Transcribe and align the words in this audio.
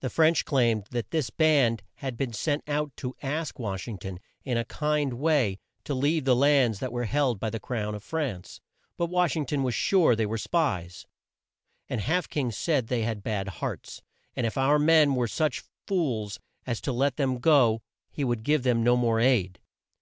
The 0.00 0.10
French 0.10 0.44
claimed 0.44 0.88
that 0.90 1.10
this 1.10 1.30
band 1.30 1.82
had 1.94 2.18
been 2.18 2.34
sent 2.34 2.62
out 2.68 2.94
to 2.98 3.16
ask 3.22 3.58
Wash 3.58 3.88
ing 3.88 3.96
ton, 3.96 4.20
in 4.44 4.58
a 4.58 4.64
kind 4.66 5.14
way, 5.14 5.58
to 5.84 5.94
leave 5.94 6.26
the 6.26 6.36
lands 6.36 6.80
that 6.80 6.92
were 6.92 7.06
held 7.06 7.40
by 7.40 7.48
the 7.48 7.58
crown 7.58 7.94
of 7.94 8.02
France. 8.02 8.60
But 8.98 9.06
Wash 9.06 9.36
ing 9.36 9.46
ton 9.46 9.62
was 9.62 9.74
sure 9.74 10.14
they 10.14 10.26
were 10.26 10.36
spies; 10.36 11.06
and 11.88 12.02
Half 12.02 12.28
King 12.28 12.52
said 12.52 12.88
they 12.88 13.04
had 13.04 13.22
bad 13.22 13.48
hearts, 13.48 14.02
and 14.36 14.44
if 14.46 14.58
our 14.58 14.78
men 14.78 15.14
were 15.14 15.26
such 15.28 15.64
fools 15.86 16.38
as 16.66 16.78
to 16.82 16.92
let 16.92 17.16
them 17.16 17.38
go, 17.38 17.80
he 18.10 18.22
would 18.22 18.42
give 18.42 18.64
them 18.64 18.84
no 18.84 18.98
more 18.98 19.18
aid. 19.18 19.60